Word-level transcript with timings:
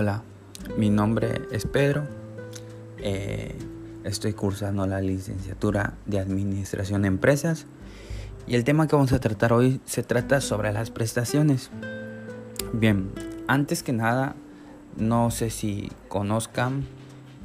Hola, 0.00 0.22
mi 0.78 0.88
nombre 0.88 1.42
es 1.52 1.66
Pedro. 1.66 2.06
Eh, 2.96 3.54
estoy 4.02 4.32
cursando 4.32 4.86
la 4.86 5.02
licenciatura 5.02 5.92
de 6.06 6.18
Administración 6.18 7.02
de 7.02 7.08
Empresas 7.08 7.66
y 8.46 8.54
el 8.54 8.64
tema 8.64 8.88
que 8.88 8.96
vamos 8.96 9.12
a 9.12 9.20
tratar 9.20 9.52
hoy 9.52 9.82
se 9.84 10.02
trata 10.02 10.40
sobre 10.40 10.72
las 10.72 10.90
prestaciones. 10.90 11.70
Bien, 12.72 13.10
antes 13.46 13.82
que 13.82 13.92
nada, 13.92 14.36
no 14.96 15.30
sé 15.30 15.50
si 15.50 15.92
conozcan 16.08 16.86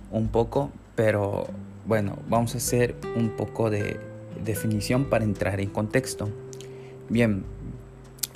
un 0.09 0.29
poco, 0.29 0.71
pero 0.95 1.47
bueno, 1.85 2.19
vamos 2.29 2.53
a 2.55 2.59
hacer 2.59 2.95
un 3.17 3.31
poco 3.31 3.69
de 3.69 3.99
definición 4.45 5.09
para 5.09 5.25
entrar 5.25 5.59
en 5.59 5.71
contexto. 5.71 6.29
Bien, 7.09 7.43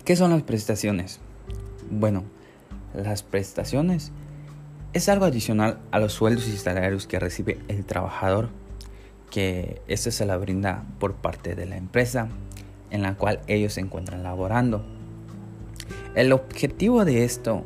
¿qué 0.03 0.17
son 0.17 0.31
las 0.31 0.43
prestaciones? 0.43 1.21
Bueno, 1.89 2.25
las 2.93 3.23
prestaciones 3.23 4.11
es 4.93 5.09
algo 5.09 5.25
adicional 5.25 5.79
a 5.91 5.99
los 5.99 6.13
sueldos 6.13 6.47
y 6.47 6.57
salarios 6.57 7.05
que 7.05 7.19
recibe 7.19 7.59
el 7.67 7.85
trabajador, 7.85 8.49
que 9.29 9.81
esto 9.87 10.09
se 10.11 10.25
la 10.25 10.37
brinda 10.37 10.85
por 10.99 11.13
parte 11.15 11.55
de 11.55 11.65
la 11.65 11.77
empresa 11.77 12.29
en 12.89 13.03
la 13.03 13.15
cual 13.15 13.41
ellos 13.47 13.73
se 13.73 13.81
encuentran 13.81 14.23
laborando. 14.23 14.83
El 16.15 16.31
objetivo 16.31 17.05
de 17.05 17.23
esto 17.23 17.63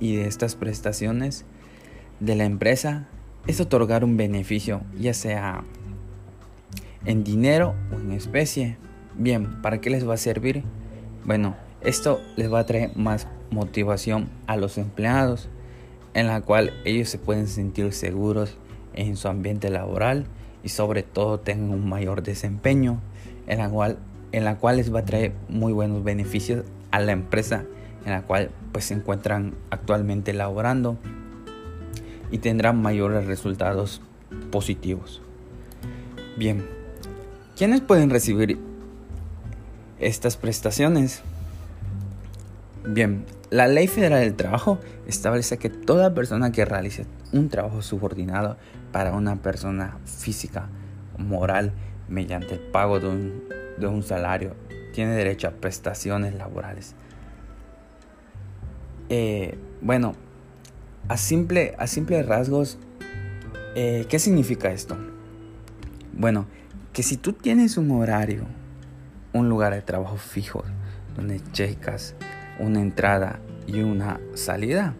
y 0.00 0.16
de 0.16 0.26
estas 0.26 0.56
prestaciones 0.56 1.44
de 2.18 2.34
la 2.34 2.44
empresa 2.44 3.08
es 3.46 3.60
otorgar 3.60 4.04
un 4.04 4.16
beneficio, 4.16 4.82
ya 4.98 5.14
sea 5.14 5.64
en 7.04 7.24
dinero 7.24 7.74
o 7.92 8.00
en 8.00 8.12
especie. 8.12 8.76
Bien, 9.16 9.60
¿para 9.62 9.80
qué 9.80 9.90
les 9.90 10.08
va 10.08 10.14
a 10.14 10.18
servir? 10.18 10.64
Bueno, 11.24 11.56
esto 11.82 12.20
les 12.36 12.52
va 12.52 12.60
a 12.60 12.66
traer 12.66 12.96
más 12.96 13.28
motivación 13.52 14.28
a 14.46 14.56
los 14.56 14.78
empleados, 14.78 15.48
en 16.14 16.26
la 16.26 16.40
cual 16.40 16.72
ellos 16.84 17.08
se 17.08 17.18
pueden 17.18 17.46
sentir 17.46 17.92
seguros 17.92 18.56
en 18.94 19.16
su 19.16 19.28
ambiente 19.28 19.70
laboral 19.70 20.26
y 20.64 20.70
sobre 20.70 21.02
todo 21.02 21.40
tengan 21.40 21.70
un 21.70 21.88
mayor 21.88 22.22
desempeño, 22.22 23.00
en 23.46 23.58
la 23.58 23.68
cual, 23.68 23.98
en 24.32 24.44
la 24.44 24.56
cual 24.56 24.76
les 24.78 24.92
va 24.94 25.00
a 25.00 25.04
traer 25.04 25.32
muy 25.48 25.72
buenos 25.72 26.02
beneficios 26.02 26.64
a 26.90 27.00
la 27.00 27.12
empresa 27.12 27.64
en 28.04 28.12
la 28.12 28.22
cual 28.22 28.50
pues 28.72 28.86
se 28.86 28.94
encuentran 28.94 29.54
actualmente 29.70 30.32
laborando 30.32 30.96
y 32.30 32.38
tendrán 32.38 32.80
mayores 32.80 33.26
resultados 33.26 34.00
positivos. 34.50 35.20
Bien, 36.36 36.64
¿quiénes 37.56 37.80
pueden 37.80 38.10
recibir 38.10 38.58
estas 40.00 40.36
prestaciones? 40.36 41.22
Bien, 42.84 43.24
la 43.50 43.68
Ley 43.68 43.86
Federal 43.86 44.20
del 44.20 44.34
Trabajo 44.34 44.80
establece 45.06 45.56
que 45.56 45.70
toda 45.70 46.14
persona 46.14 46.50
que 46.50 46.64
realice 46.64 47.06
un 47.32 47.48
trabajo 47.48 47.80
subordinado 47.80 48.56
para 48.90 49.12
una 49.12 49.36
persona 49.36 49.98
física 50.04 50.68
moral 51.16 51.72
mediante 52.08 52.54
el 52.54 52.60
pago 52.60 52.98
de 52.98 53.86
un, 53.86 54.02
salario 54.02 54.56
tiene 54.92 55.12
derecho 55.12 55.46
a 55.46 55.52
prestaciones 55.52 56.34
laborales. 56.34 56.96
Eh, 59.08 59.56
bueno, 59.80 60.14
a 61.08 61.16
simple, 61.16 61.76
a 61.78 61.86
simple 61.86 62.20
rasgos, 62.24 62.78
eh, 63.76 64.06
¿qué 64.08 64.18
significa 64.18 64.72
esto? 64.72 64.96
Bueno, 66.12 66.46
que 66.92 67.04
si 67.04 67.16
tú 67.16 67.32
tienes 67.32 67.76
un 67.76 67.92
horario, 67.92 68.44
un 69.32 69.48
lugar 69.48 69.72
de 69.72 69.82
trabajo 69.82 70.16
fijo, 70.16 70.64
donde 71.14 71.40
checas 71.52 72.16
una 72.62 72.80
entrada 72.80 73.40
y 73.66 73.80
una 73.82 74.20
salida, 74.34 74.94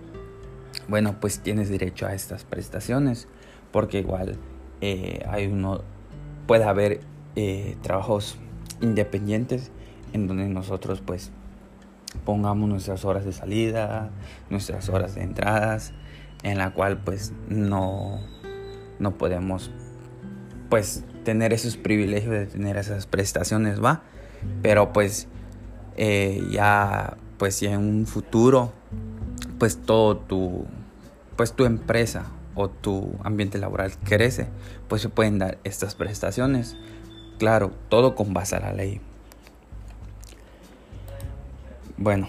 bueno, 0.88 1.16
pues 1.20 1.40
tienes 1.40 1.68
derecho 1.68 2.06
a 2.06 2.14
estas 2.14 2.44
prestaciones, 2.44 3.28
porque 3.70 4.00
igual 4.00 4.36
eh, 4.80 5.24
hay 5.28 5.46
uno, 5.46 5.82
puede 6.46 6.64
haber 6.64 7.00
eh, 7.36 7.76
trabajos 7.82 8.36
independientes 8.80 9.70
en 10.12 10.26
donde 10.26 10.48
nosotros 10.48 11.00
pues 11.00 11.30
pongamos 12.24 12.68
nuestras 12.68 13.04
horas 13.04 13.24
de 13.24 13.32
salida, 13.32 14.10
nuestras 14.50 14.88
horas 14.88 15.14
de 15.14 15.22
entradas, 15.22 15.94
en 16.42 16.58
la 16.58 16.74
cual 16.74 16.98
pues 16.98 17.32
no, 17.48 18.20
no 18.98 19.16
podemos 19.16 19.70
pues 20.68 21.04
tener 21.24 21.52
esos 21.52 21.76
privilegios 21.76 22.32
de 22.32 22.46
tener 22.46 22.76
esas 22.76 23.06
prestaciones, 23.06 23.82
¿va? 23.82 24.02
Pero 24.62 24.92
pues 24.92 25.28
eh, 25.96 26.42
ya 26.50 27.16
pues 27.42 27.56
si 27.56 27.66
en 27.66 27.78
un 27.78 28.06
futuro 28.06 28.72
pues 29.58 29.76
todo 29.76 30.16
tu 30.16 30.64
pues 31.34 31.52
tu 31.52 31.64
empresa 31.64 32.26
o 32.54 32.70
tu 32.70 33.16
ambiente 33.24 33.58
laboral 33.58 33.90
crece 34.04 34.46
pues 34.86 35.02
se 35.02 35.08
pueden 35.08 35.40
dar 35.40 35.58
estas 35.64 35.96
prestaciones. 35.96 36.76
Claro 37.40 37.72
todo 37.88 38.14
con 38.14 38.32
base 38.32 38.54
a 38.54 38.60
la 38.60 38.72
ley. 38.72 39.00
Bueno. 41.96 42.28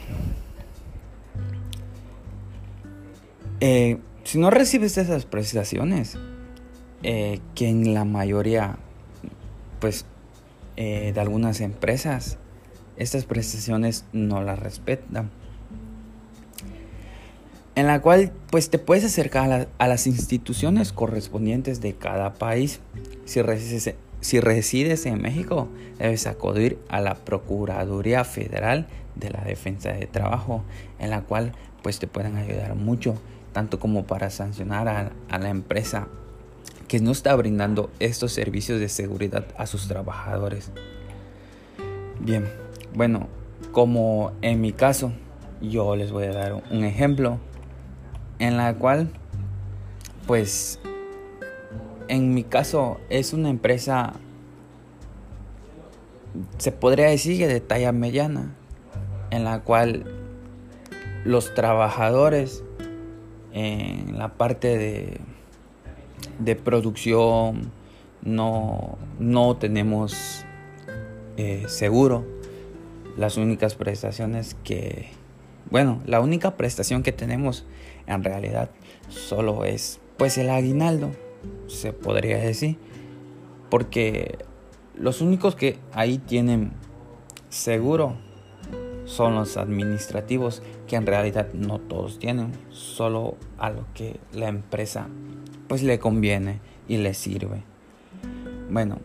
Eh, 3.60 4.00
si 4.24 4.40
no 4.40 4.50
recibes 4.50 4.98
esas 4.98 5.26
prestaciones 5.26 6.18
eh, 7.04 7.40
que 7.54 7.70
en 7.70 7.94
la 7.94 8.04
mayoría 8.04 8.78
pues 9.80 10.08
eh, 10.76 11.12
de 11.14 11.22
algunas 11.22 11.62
empresas 11.62 12.40
estas 12.98 13.26
prestaciones 13.26 14.06
no 14.14 14.42
las 14.42 14.60
respetan. 14.60 15.30
En 17.76 17.88
la 17.88 18.02
cual 18.02 18.32
pues 18.52 18.70
te 18.70 18.78
puedes 18.78 19.04
acercar 19.04 19.68
a, 19.78 19.88
las 19.88 20.06
instituciones 20.06 20.94
correspondientes 20.94 21.82
de 21.82 21.94
cada 21.96 22.36
país. 22.36 22.82
Si 23.26 23.42
resides, 23.42 23.96
si 24.22 24.40
resides 24.40 25.06
en 25.08 25.22
México, 25.22 25.68
debes 25.98 26.28
acudir 26.28 26.78
a 26.88 27.02
la 27.02 27.16
Procuraduría 27.16 28.26
Federal 28.26 28.88
de 29.16 29.32
la 29.32 29.42
Defensa 29.42 29.92
de 29.92 30.06
Trabajo, 30.06 30.64
en 31.00 31.10
la 31.10 31.22
cual 31.22 31.54
pues 31.82 31.98
te 31.98 32.06
pueden 32.06 32.38
ayudar 32.38 32.76
mucho, 32.76 33.16
tanto 33.54 33.80
como 33.80 34.06
para 34.06 34.30
sancionar 34.30 34.88
a, 34.88 35.12
a 35.30 35.40
la 35.40 35.50
empresa 35.50 36.08
que 36.88 37.00
no 37.00 37.12
está 37.12 37.36
brindando 37.36 37.90
estos 38.00 38.34
servicios 38.34 38.80
de 38.80 38.88
seguridad 38.88 39.48
a 39.58 39.66
sus 39.66 39.88
trabajadores. 39.88 40.70
Bien, 42.20 42.46
bueno, 42.96 43.28
como 43.72 44.32
en 44.42 44.62
mi 44.62 44.72
caso, 44.72 45.12
yo 45.62 45.96
les 45.96 46.12
voy 46.12 46.26
a 46.26 46.34
dar 46.34 46.64
un 46.70 46.84
ejemplo 46.84 47.40
en 48.40 48.58
la 48.58 48.76
cual, 48.76 49.10
pues, 50.28 50.80
en 52.08 52.34
mi 52.34 52.44
caso 52.44 53.00
es 53.10 53.34
una 53.34 53.50
empresa, 53.50 54.14
se 56.58 56.72
podría 56.72 57.08
decir 57.08 57.48
de 57.48 57.60
talla 57.62 57.92
mediana, 57.92 58.54
en 59.32 59.44
la 59.44 59.62
cual 59.62 60.06
los 61.26 61.54
trabajadores 61.56 62.64
en 63.54 64.18
la 64.18 64.34
parte 64.34 64.78
de, 64.78 65.20
de 66.40 66.56
producción 66.56 67.72
no, 68.22 68.98
no 69.20 69.58
tenemos 69.58 70.46
eh, 71.38 71.64
seguro 71.68 72.26
las 73.18 73.38
únicas 73.38 73.76
prestaciones 73.76 74.56
que, 74.64 75.10
bueno, 75.70 76.02
la 76.06 76.20
única 76.20 76.58
prestación 76.58 77.04
que 77.04 77.12
tenemos 77.12 77.66
en 78.08 78.24
realidad 78.24 78.70
solo 79.10 79.66
es 79.66 80.00
pues 80.18 80.38
el 80.38 80.50
aguinaldo, 80.50 81.12
se 81.68 81.94
podría 81.94 82.38
decir, 82.38 82.78
porque 83.70 84.38
los 84.96 85.22
únicos 85.22 85.56
que 85.56 85.78
ahí 85.92 86.18
tienen 86.18 86.72
seguro 87.50 88.16
son 89.06 89.36
los 89.36 89.58
administrativos, 89.58 90.62
que 90.88 90.96
en 90.96 91.06
realidad 91.06 91.54
no 91.54 91.80
todos 91.80 92.20
tienen, 92.20 92.52
solo 92.70 93.36
a 93.58 93.70
lo 93.70 93.86
que 93.94 94.20
la 94.32 94.48
empresa 94.48 95.08
pues 95.68 95.84
le 95.84 96.00
conviene 96.00 96.60
y 96.88 96.98
le 96.98 97.14
sirve. 97.14 97.64
Bueno, 98.70 99.00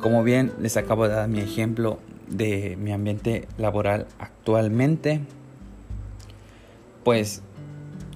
como 0.00 0.22
bien 0.22 0.52
les 0.60 0.76
acabo 0.76 1.06
de 1.06 1.14
dar 1.14 1.28
mi 1.28 1.40
ejemplo 1.40 1.98
de 2.30 2.76
mi 2.80 2.92
ambiente 2.92 3.46
laboral 3.58 4.06
actualmente, 4.18 5.20
pues 7.04 7.42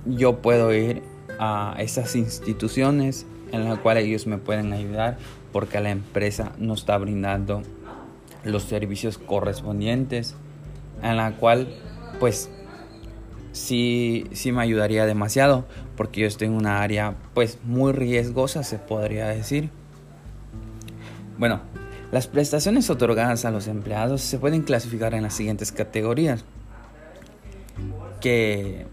yo 0.06 0.40
puedo 0.40 0.72
ir 0.72 1.02
a 1.38 1.74
esas 1.78 2.14
instituciones 2.14 3.26
en 3.52 3.64
las 3.64 3.78
cuales 3.78 4.04
ellos 4.04 4.26
me 4.26 4.38
pueden 4.38 4.72
ayudar 4.72 5.18
porque 5.52 5.80
la 5.80 5.90
empresa 5.90 6.52
no 6.58 6.74
está 6.74 6.96
brindando 6.98 7.62
los 8.44 8.62
servicios 8.64 9.18
correspondientes 9.18 10.34
en 11.02 11.16
la 11.16 11.32
cual 11.32 11.68
pues 12.20 12.50
sí, 13.52 14.26
sí 14.32 14.52
me 14.52 14.62
ayudaría 14.62 15.06
demasiado 15.06 15.64
porque 15.96 16.20
yo 16.20 16.26
estoy 16.26 16.48
en 16.48 16.54
una 16.54 16.82
área 16.82 17.14
pues 17.34 17.58
muy 17.64 17.92
riesgosa 17.92 18.62
se 18.62 18.78
podría 18.78 19.28
decir. 19.28 19.70
Bueno 21.38 21.83
las 22.14 22.28
prestaciones 22.28 22.90
otorgadas 22.90 23.44
a 23.44 23.50
los 23.50 23.66
empleados 23.66 24.20
se 24.20 24.38
pueden 24.38 24.62
clasificar 24.62 25.14
en 25.14 25.24
las 25.24 25.34
siguientes 25.34 25.72
categorías. 25.72 26.44
Que 28.20 28.86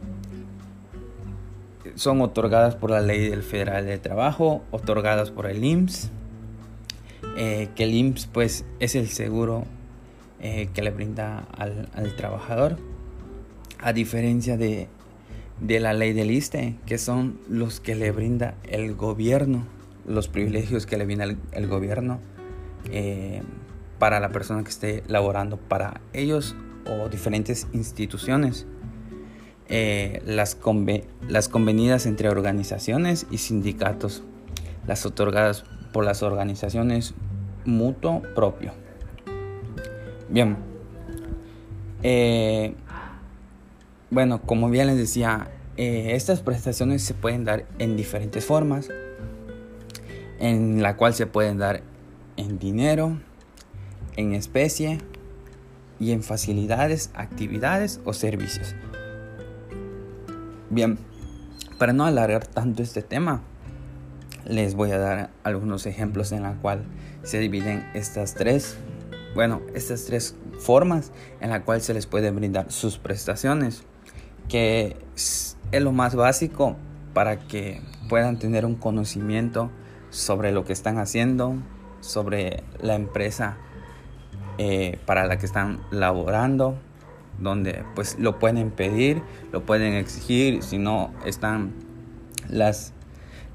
son 1.94 2.20
otorgadas 2.22 2.74
por 2.74 2.90
la 2.90 3.00
Ley 3.00 3.30
del 3.30 3.44
Federal 3.44 3.86
de 3.86 4.00
Trabajo, 4.00 4.64
otorgadas 4.72 5.30
por 5.30 5.46
el 5.46 5.64
IMSS, 5.64 6.10
eh, 7.38 7.70
que 7.76 7.84
el 7.84 7.94
IMSS 7.94 8.26
pues 8.26 8.66
es 8.80 8.96
el 8.96 9.08
seguro 9.08 9.66
eh, 10.40 10.70
que 10.74 10.82
le 10.82 10.90
brinda 10.90 11.46
al, 11.56 12.16
trabajador, 12.18 12.80
a 13.78 13.94
diferencia 13.94 14.58
de, 14.58 14.88
la 15.60 15.94
ley 15.94 16.14
del 16.14 16.32
ISTE, 16.32 16.74
que 16.88 16.98
son 16.98 17.40
los 17.48 17.82
que 17.82 17.94
le 17.94 18.10
brinda 18.10 18.56
el 18.64 18.96
gobierno, 18.96 19.64
los 20.08 20.28
privilegios 20.28 20.88
que 20.88 20.98
le 20.98 21.06
brinda 21.06 21.26
el, 21.52 21.68
gobierno 21.68 22.20
eh, 22.90 23.42
para 24.00 24.20
la 24.20 24.30
persona 24.30 24.64
que 24.64 24.70
esté 24.70 25.04
laborando 25.08 25.58
para 25.58 26.02
ellos 26.14 26.56
o 26.90 27.10
diferentes 27.10 27.68
instituciones. 27.74 28.66
Eh, 29.68 30.22
las, 30.26 30.58
las 31.28 31.48
convenidas 31.48 32.06
entre 32.06 32.30
organizaciones 32.30 33.28
y 33.32 33.38
sindicatos, 33.38 34.24
las 34.88 35.06
otorgadas 35.06 35.64
por 35.94 36.04
las 36.04 36.24
organizaciones 36.24 37.14
mutuo 37.64 38.22
propio. 38.36 38.74
Bien, 40.30 40.58
eh, 42.04 42.74
bueno, 44.10 44.42
como 44.42 44.70
bien 44.70 44.88
les 44.88 44.98
decía, 44.98 45.50
estas 45.78 46.42
prestaciones 46.42 47.02
se 47.02 47.14
pueden 47.14 47.46
dar 47.46 47.66
en 47.80 47.96
diferentes 47.96 48.46
formas, 48.46 48.90
en 50.40 50.82
la 50.82 50.98
cual 50.98 51.14
se 51.14 51.28
pueden 51.28 51.58
dar 51.58 51.82
en 52.38 52.60
dinero, 52.60 53.18
en 54.16 54.34
especie 54.34 55.00
y 56.00 56.12
en 56.12 56.24
facilidades, 56.24 57.12
actividades 57.14 58.02
o 58.06 58.14
servicios. 58.14 58.76
Bien, 60.70 60.98
para 61.78 61.94
no 61.94 62.06
alargar 62.06 62.48
tanto 62.48 62.82
este 62.82 63.02
tema, 63.02 63.42
les 64.46 64.76
voy 64.76 64.92
a 64.92 64.98
dar 64.98 65.30
algunos 65.44 65.86
ejemplos 65.86 66.32
en 66.32 66.44
la 66.44 66.54
cual 66.56 66.84
se 67.24 67.40
dividen 67.40 67.90
estas 67.94 68.34
tres, 68.34 68.78
bueno, 69.36 69.62
estas 69.74 70.06
tres 70.06 70.36
formas 70.60 71.12
en 71.40 71.50
la 71.50 71.64
cual 71.64 71.82
se 71.82 71.94
les 71.94 72.06
puede 72.06 72.32
brindar 72.32 72.72
sus 72.72 72.98
prestaciones, 72.98 73.84
que 74.48 74.98
es 75.16 75.58
lo 75.72 75.92
más 75.92 76.16
básico 76.16 76.76
para 77.14 77.40
que 77.40 77.82
puedan 78.10 78.40
tener 78.40 78.66
un 78.66 78.76
conocimiento 78.76 79.70
sobre 80.10 80.52
lo 80.52 80.66
que 80.66 80.74
están 80.74 80.98
haciendo, 80.98 81.56
sobre 82.02 82.64
la 82.82 82.96
empresa 82.96 83.58
eh, 84.58 85.00
para 85.06 85.26
la 85.26 85.38
que 85.38 85.46
están 85.46 85.80
laborando, 85.92 86.76
donde 87.40 87.84
pues 87.96 88.20
lo 88.20 88.38
pueden 88.38 88.72
pedir, 88.72 89.22
lo 89.52 89.66
pueden 89.66 89.94
exigir, 89.94 90.62
si 90.62 90.78
no 90.78 91.14
están 91.26 91.74
las, 92.50 92.94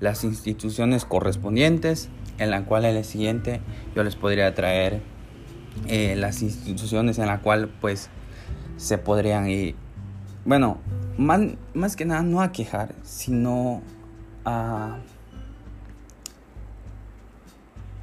las 0.00 0.24
instituciones 0.24 1.04
correspondientes, 1.04 2.08
en 2.38 2.50
la 2.50 2.64
cual 2.64 2.84
en 2.84 2.96
el 2.96 3.04
siguiente 3.04 3.60
yo 3.94 4.02
les 4.02 4.16
podría 4.16 4.54
traer 4.54 5.02
eh, 5.86 6.16
las 6.16 6.42
instituciones 6.42 7.18
en 7.18 7.26
la 7.26 7.40
cual 7.40 7.68
pues 7.80 8.08
se 8.76 8.98
podrían 8.98 9.48
ir, 9.48 9.74
bueno, 10.44 10.78
más, 11.18 11.40
más 11.74 11.96
que 11.96 12.04
nada 12.04 12.22
no 12.22 12.40
a 12.40 12.52
quejar, 12.52 12.94
sino 13.02 13.82
a, 14.44 14.98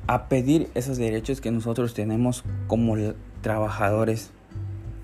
a 0.07 0.27
pedir 0.27 0.69
esos 0.75 0.97
derechos 0.97 1.41
que 1.41 1.51
nosotros 1.51 1.93
tenemos 1.93 2.43
como 2.67 2.95
trabajadores 3.41 4.31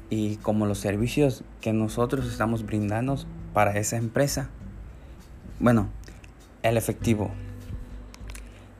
y 0.10 0.38
como 0.38 0.66
los 0.66 0.80
servicios 0.80 1.44
que 1.62 1.74
nosotros 1.74 2.28
estamos 2.28 2.66
brindando 2.66 3.18
para 3.54 3.78
esa 3.78 3.98
empresa. 3.98 4.50
Bueno, 5.60 5.90
el 6.64 6.78
efectivo 6.78 7.32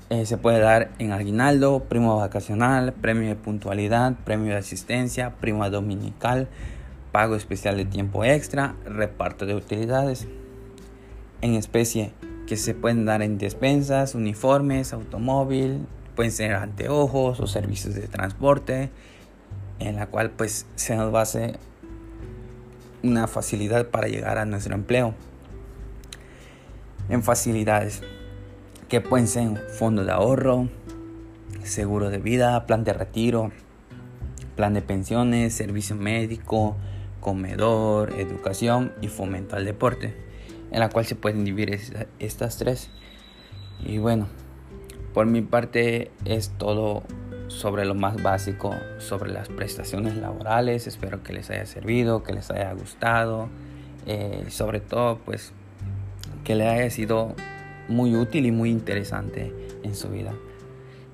eh, 0.10 0.26
se 0.26 0.38
puede 0.38 0.60
dar 0.60 0.92
en 0.98 1.12
aguinaldo, 1.12 1.84
primo 1.84 2.18
vacacional, 2.18 2.94
premio 2.94 3.30
de 3.30 3.36
puntualidad, 3.36 4.16
premio 4.26 4.54
de 4.54 4.60
asistencia, 4.60 5.36
prima 5.36 5.70
dominical, 5.70 6.48
pago 7.12 7.36
especial 7.36 7.78
de 7.78 7.86
tiempo 7.86 8.24
extra, 8.24 8.76
reparto 8.86 9.46
de 9.46 9.56
utilidades 9.56 10.28
en 11.42 11.56
especie 11.56 12.12
que 12.48 12.58
se 12.58 12.74
pueden 12.74 13.06
dar 13.06 13.22
en 13.22 13.38
despensas, 13.38 14.16
uniformes, 14.16 14.94
automóvil, 14.94 15.86
pueden 16.20 16.34
ser 16.34 16.54
anteojos 16.54 17.40
o 17.40 17.48
servicios 17.48 17.96
de 17.96 18.10
transporte, 18.10 18.90
en 19.80 19.96
la 19.96 20.08
cual 20.08 20.32
pues 20.32 20.66
se 20.76 20.98
nos 20.98 21.16
va 21.16 21.20
a 21.20 21.22
hacer 21.22 21.58
una 23.04 23.26
facilidad 23.28 23.88
para 23.88 24.10
llegar 24.10 24.38
a 24.38 24.44
nuestro 24.44 24.76
empleo. 24.76 25.16
En 27.08 27.24
facilidades 27.24 28.02
que 28.90 29.00
pueden 29.00 29.30
ser 29.30 29.60
fondo 29.78 30.04
de 30.04 30.12
ahorro, 30.12 30.68
seguro 31.64 32.10
de 32.10 32.18
vida, 32.18 32.66
plan 32.66 32.84
de 32.84 32.92
retiro, 32.92 33.54
plan 34.58 34.74
de 34.74 34.82
pensiones, 34.82 35.54
servicio 35.54 35.96
médico, 35.96 36.76
comedor, 37.22 38.14
educación 38.20 38.92
y 39.02 39.08
fomento 39.08 39.56
al 39.56 39.64
deporte, 39.64 40.14
en 40.70 40.82
la 40.82 40.90
cual 40.90 41.06
se 41.06 41.16
pueden 41.16 41.46
dividir 41.46 41.80
estas 42.20 42.58
tres. 42.58 42.90
Y 43.80 44.00
bueno, 44.00 44.28
por 45.14 45.26
mi 45.26 45.42
parte 45.42 46.12
es 46.26 46.50
todo 46.58 47.04
sobre 47.48 47.86
lo 47.86 47.96
más 47.96 48.22
básico, 48.22 48.76
sobre 49.00 49.32
las 49.32 49.50
prestaciones 49.50 50.16
laborales. 50.16 50.88
Espero 50.88 51.24
que 51.24 51.34
les 51.34 51.50
haya 51.50 51.66
servido, 51.66 52.24
que 52.24 52.34
les 52.34 52.50
haya 52.52 52.72
gustado. 52.74 53.50
Eh, 54.06 54.46
sobre 54.50 54.80
todo, 54.80 55.20
pues, 55.26 55.52
que 56.44 56.56
les 56.56 56.68
haya 56.68 56.90
sido 56.90 57.36
muy 57.88 58.16
útil 58.16 58.46
y 58.46 58.52
muy 58.52 58.70
interesante 58.70 59.54
en 59.84 59.96
su 59.96 60.10
vida. 60.10 60.34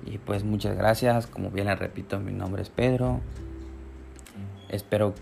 Y 0.04 0.18
pues 0.18 0.44
muchas 0.44 0.76
gracias. 0.76 1.26
Como 1.26 1.50
bien 1.50 1.66
les 1.66 1.78
repito, 1.78 2.20
mi 2.20 2.32
nombre 2.32 2.62
es 2.62 2.70
Pedro. 2.70 3.20
Espero 4.68 5.14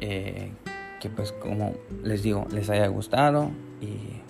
eh, 0.00 0.52
que 1.00 1.08
pues 1.08 1.32
como 1.32 1.74
les 2.02 2.22
digo, 2.22 2.46
les 2.52 2.70
haya 2.70 2.86
gustado 2.86 3.50
y 3.80 4.20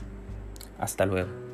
hasta 0.78 1.06
luego. 1.06 1.49